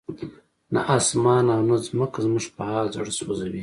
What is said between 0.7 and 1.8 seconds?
نه اسمان او نه